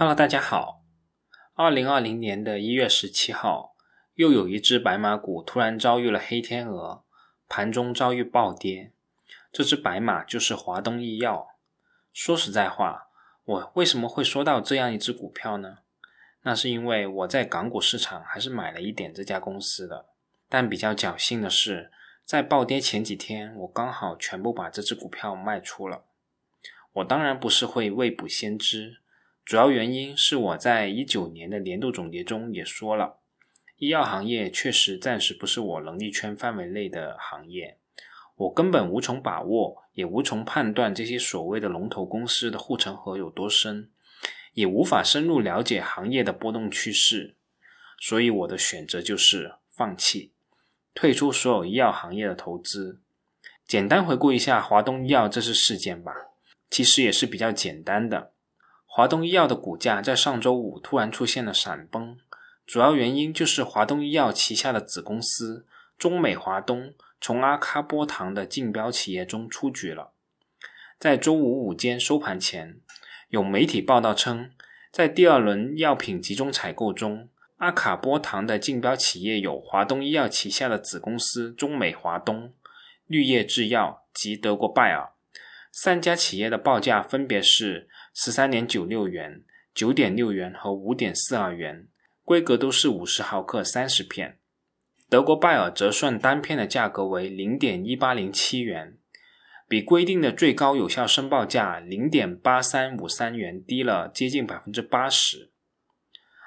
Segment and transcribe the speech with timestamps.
[0.00, 0.82] Hello，大家好。
[1.52, 3.76] 二零二零年的一月十七号，
[4.14, 7.04] 又有一只白马股突然遭遇了黑天鹅，
[7.46, 8.94] 盘中遭遇暴跌。
[9.52, 11.48] 这只白马就是华东医药。
[12.14, 13.08] 说实在话，
[13.44, 15.80] 我为什么会说到这样一只股票呢？
[16.44, 20.06] 那是因为我在港股市场还是买了一点这家公司的。
[20.48, 21.92] 但比较侥幸的是，
[22.24, 26.06] 在暴跌前几天，我刚好全部把这只股票卖出了。
[26.94, 29.02] 我当然不是会未卜先知。
[29.44, 33.18] 主要原因是我在一九年的年度总结中也说了，
[33.78, 37.78] 医药行业确实暂时不是我能力圈范围内的行业，
[38.36, 43.90] 我根本无从把握，也无从判断这些所谓的龙头公司的护城河有多深，
[44.54, 47.34] 也无法深入了解行业的波动趋势，
[47.98, 50.32] 所以我的选择就是放弃，
[50.94, 53.00] 退出所有医药行业的投资。
[53.66, 56.12] 简单回顾一下华东医药这次事件吧，
[56.70, 58.32] 其实也是比较简单的。
[58.92, 62.18] 华东医药的股价在上周五突然出现了闪崩，
[62.66, 65.64] 主要原因就是华东医药旗下的子公司
[65.96, 70.10] 中美华东从阿卡波糖的竞标企业中出局了。
[70.98, 72.80] 在周五午间收盘前，
[73.28, 74.50] 有媒体报道称，
[74.90, 82.52] 在第二轮药品集中采购中，阿卡波糖的竞标企业有华东医药旗下的子公司中美华东、
[83.06, 85.10] 绿叶制药及德国拜耳。
[85.72, 91.86] 三家企业的报价分别是十三点九六元、九点六元和五点四二元，
[92.24, 94.38] 规格都是五十毫克三十片。
[95.08, 98.98] 德国拜耳折算单片的价格为零点一八零七元，
[99.68, 105.50] 比规定的最高有效申报价零点八三五三元低了接近百分之八十。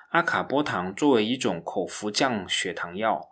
[0.09, 3.29] 阿卡波糖作为一种口服降血糖药，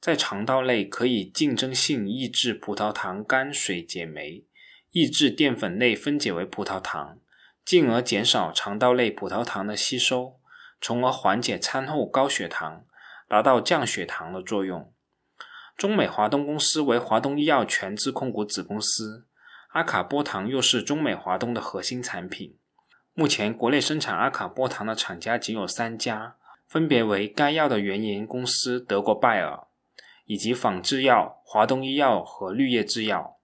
[0.00, 4.46] 在肠道内可以竞争性抑制葡萄糖苷水解酶。
[4.92, 7.18] 抑制淀粉类分解为葡萄糖，
[7.64, 10.40] 进而减少肠道内葡萄糖的吸收，
[10.80, 12.84] 从而缓解餐后高血糖，
[13.28, 14.92] 达到降血糖的作用。
[15.76, 19.26] 中美华东公司为华东医药全资控股子公司，
[19.68, 22.56] 阿卡波糖又是中美华东的核心产品。
[23.14, 26.34] 目前国内生产阿卡波糖的厂家仅有三家，
[26.66, 29.68] 分别为该药的原研公司德国拜耳，
[30.24, 33.36] 以及仿制药华东医药和绿叶制药，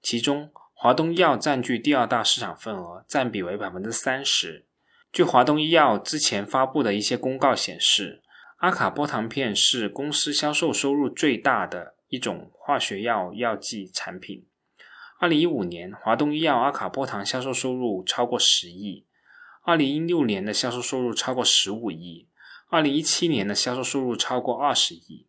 [0.00, 0.52] 其中。
[0.82, 4.66] 华东医药占据第二大市场份额，占比为百分之三十。
[5.12, 8.20] 据华东医药之前发布的一些公告显示，
[8.56, 14.44] 阿卡波糖片是公司销售收入最大的一种化学药药剂产品。
[15.20, 19.04] 二零一五年，华东医药阿卡波糖销售收入超过十亿；
[19.62, 22.26] 二零一六年的销售收入超过十五亿；
[22.68, 25.28] 二零一七年的销售收入超过二十亿；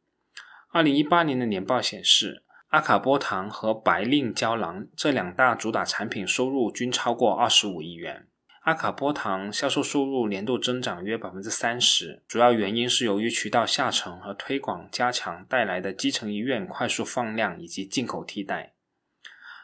[0.71, 2.41] 二零一八年的年报显示。
[2.73, 8.25] 阿卡波糖和白令胶囊这两大主打产品收入均超过二十五亿元。
[8.61, 18.73] 阿卡波糖销售收入年度增长约百分之三十，主要原因是由于渠道下沉和推广加强带来的基层医院快速放量以及进口替代。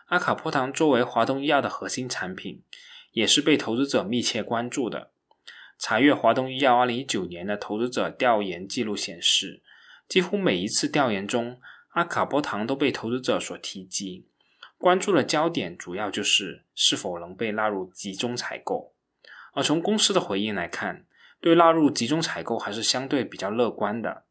[0.09, 2.61] 阿卡波糖作为华东医药的核心产品，
[3.13, 5.09] 也是被投资者密切关注的。
[5.79, 9.63] 查阅华东医药二零一九年的投资者调研记录显示，
[10.07, 11.59] 几乎每一次调研中。
[11.99, 14.25] 阿卡波糖都被投资者所提及，
[14.77, 18.93] 关注的焦点主要就是是否能被纳入集中采购。
[19.51, 21.05] 而从公司的回应来看，
[21.41, 24.23] 对纳入集中采购还是相对比较乐观的。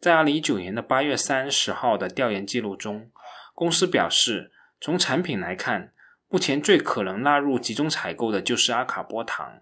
[0.00, 3.12] 在二零一九年的八月三十号的调研记录中，
[3.54, 4.50] 公司表示，
[4.80, 5.92] 从产品来看，
[6.28, 9.60] 目前最可能纳入集中采购的就是阿卡波糖。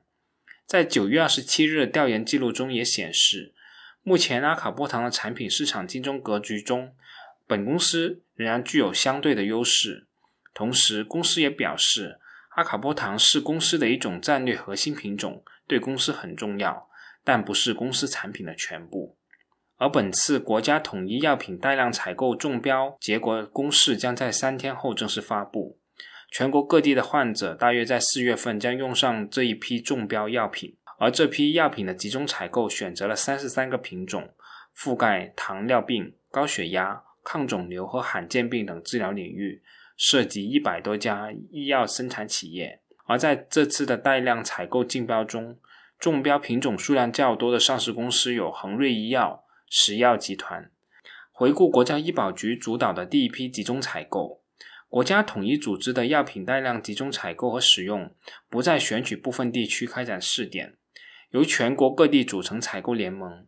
[0.65, 3.53] 在九月二十七日的调研记录中也显示，
[4.03, 6.95] 目前阿卡波糖的产品市场竞争格局中。
[7.51, 10.07] 本公司仍然具有相对的优势，
[10.55, 16.89] 同时公司也表示，阿卡波糖是公司的一种战略核心品种，对公司很重要，
[17.25, 19.17] 但不是公司产品的全部。
[19.79, 25.81] 而本次国家统一药品带量采购中标结果公示将在三天后正式发布，
[26.31, 34.33] 全国各地的患者大约在四月份将用上这一批中标药品，而这批药品的集中采购选择了三十三个品种，
[34.77, 37.03] 覆盖糖尿病、高血压。
[37.23, 39.63] 抗肿瘤和罕见病等治疗领域，
[39.97, 42.81] 涉及一百多家医药生产企业。
[43.07, 45.59] 而在这次的带量采购竞标中，
[45.99, 50.71] 中标品种数量较多的上市公司有恒瑞医药、石药集团。
[51.31, 54.43] 回顾国家医保局主导的第一批集中采购，
[54.89, 58.15] 国家统一组织的药品带量集中采购和使用，
[58.49, 60.77] 不再选取部分地区开展试点，
[61.31, 63.47] 由全国各地组成采购联盟。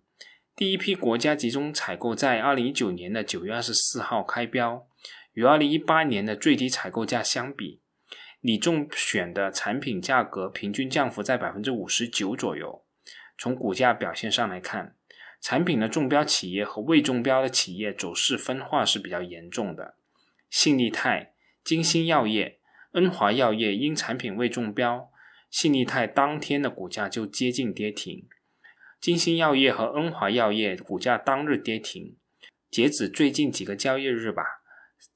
[0.63, 4.87] 第一批国家集中采购在二零一九年的九月二十四号开标，
[5.33, 7.81] 与二零一八年的最低采购价相比，
[8.43, 12.85] 拟中选的产品价格平均降幅在百分之五十九左右。
[13.37, 14.95] 从股价表现上来看，
[15.41, 19.97] 产品的中标企业和未中标的企业走势分化是比较严重的。
[20.49, 21.33] 信利泰、
[21.65, 22.61] 金星药业、
[22.93, 25.11] 恩华药业因产品未中标，
[25.51, 28.29] 信利泰当天的股价就接近跌停。
[29.03, 32.15] 金星药业和恩华药业股价当日跌停。
[32.71, 34.45] 截止最近几个交易日吧，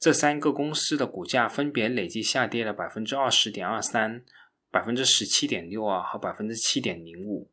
[0.00, 4.24] 这三个公司的股价分别累计下跌了百分之二十点二三、
[4.72, 7.48] 百分之十七点六二和百分之七点零五。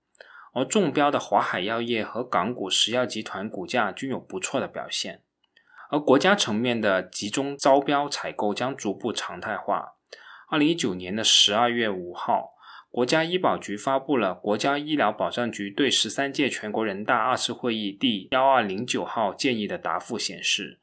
[0.54, 5.22] 而中标的华海药业和港股石药集团股价均有不错的表现，
[5.92, 9.94] 而国家层面的集中招标采购将逐步常态化。
[10.50, 12.53] 二零一九年的十二月五号，
[12.94, 20.80] 国家医保局发布了国家医疗保障局对十三届全国人大二次会议第幺二零九号建议的答复显示，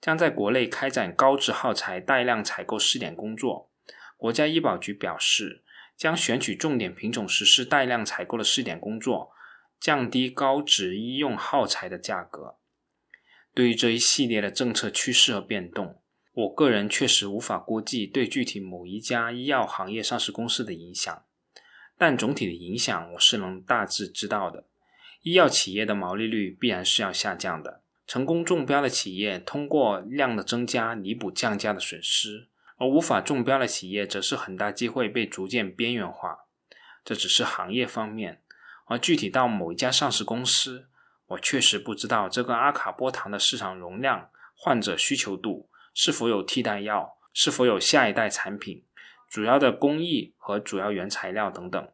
[0.00, 3.70] 将在国内开展高值耗材带量采购试点工作。
[4.16, 5.62] 国家医保局表示。
[5.94, 9.30] 将选取重点品种实施带量采购的试点工作，
[9.78, 12.56] 降低高值医用耗材的价格。
[13.54, 16.00] 对于这一系列的政策趋势和变动，
[16.32, 21.22] 我个人确实无法估计对具体某一家医药行业上市公司的影响，
[22.02, 24.64] 但总体的影响我是能大致知道的。
[25.20, 32.48] 医药企业的毛利率必然是要下降的，成功中标的企业通过量的增加弥补降价的损失。
[32.76, 36.46] 而无法中标的企业，则是很大机会被逐渐边缘化。
[37.04, 38.42] 这只是行业方面，
[38.86, 40.88] 而具体到某一家上市公司，
[41.28, 48.82] 我确实不知道这个阿卡波糖的市场容量、患者需求度是否有替代药、是否有下一代产品、
[49.32, 51.88] 主要的工艺和主要原材料等等，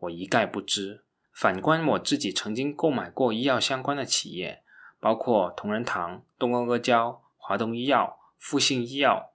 [0.00, 1.06] 我一概不知。
[1.32, 4.62] 反观我自己曾经购买过医药相关的企业，
[5.00, 9.32] 包括同仁堂、东阿阿胶、华东医药、复星医药。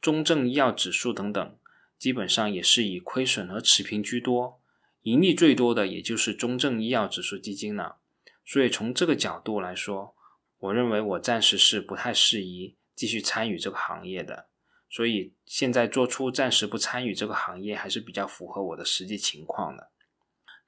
[0.00, 1.56] 中证医药指数等等，
[1.96, 4.60] 基本上也是以亏损和持平居多，
[5.02, 7.98] 盈利最多的也就是中证医药指数基金了。
[8.44, 10.16] 所以从这个角度来说，
[10.58, 14.48] 我认为我暂时是不太适宜继续参与这个行业的。
[14.96, 19.90] 所以现在做出暂时不参与这个行业，还是比较符合我的实际情况的。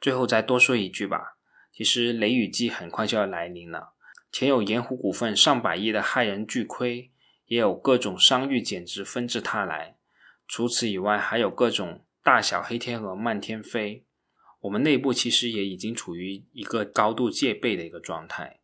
[0.02, 1.38] 最后再多说一句吧，
[1.72, 3.94] 其实雷雨季很快就要来临了，
[4.30, 7.10] 前有盐湖股份上百亿的骇人巨亏。
[7.46, 9.96] 也有各种商誉减值纷至沓来，
[10.46, 14.04] 除此以外，还有各种大小黑天鹅漫天飞。
[14.60, 18.60] 我们内部其实也已经处于一个高度戒备的一个状态。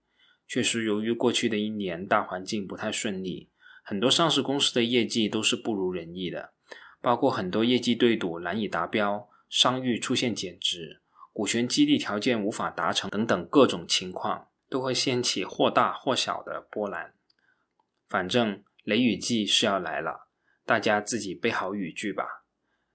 [0.47, 3.49] 确实，由于过去的一年大环境不太顺利，
[3.85, 6.55] 很多上市公司的业绩都是不如人意的，
[7.01, 11.03] 包括很多业绩对赌难以达标、商誉出现减值、
[11.33, 17.15] 股权激励条件无法达成等等各种情况，都会掀起或大或小的波澜。
[18.09, 18.65] 反正。
[18.85, 20.29] 雷雨季是要来了，
[20.67, 22.45] 大家自己备好雨具吧。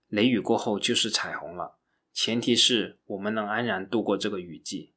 [0.08, 1.80] 雷雨过后就是彩虹了，
[2.14, 4.94] 前提是我们能安然度过这个雨季。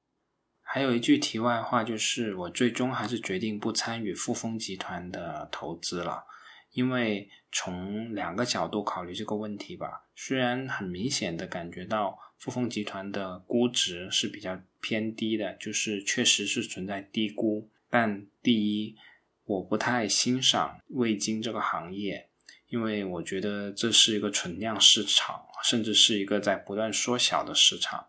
[0.75, 6.25] 还有一句题外话，就是我最终还是决定不参与富丰集团的投资了，
[6.71, 10.07] 因为从两个角度考虑这个问题吧。
[10.17, 18.97] 虽然很明显的感觉到富丰集团的估值是比较偏低的，就是确实是存在低估，但第一。
[19.45, 22.31] 我不太欣赏味精这个行业，
[22.69, 28.07] 因为我觉得这是一个存量市场，甚至是一个在不断缩小的市场。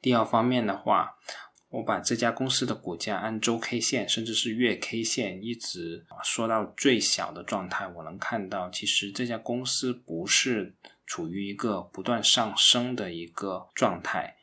[0.00, 1.18] 第二方面的话，
[1.70, 10.74] 我把这家公司的股价按周 K 线，甚至是月 K 线一直缩到最小的状态，我能看到，其实这家公司不是
[11.06, 14.36] 处于一个不断上升的一个状态。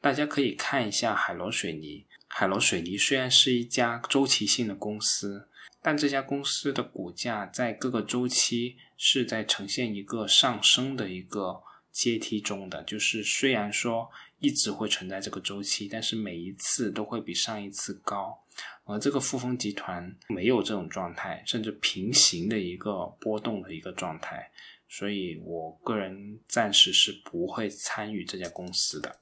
[0.00, 5.48] 大家可以看一下海螺水泥，海螺水泥虽然是一家周期性的公司。
[5.84, 11.60] 但这家公司的股价在各个周期是在呈现一个上升的一个
[11.92, 18.36] 阶梯中的，就是虽然说一直会存在这个周期，但是每一次都会比上一次高。
[18.84, 24.50] 而这个富丰集团没有这种状态，甚至平行的一个波动的一个状态，
[24.88, 29.14] 所以我个人暂时是不会参与这家公司的。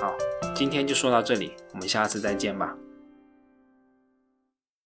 [0.00, 0.14] 好，
[0.54, 2.76] 今天就说到这里，我们下次再见吧。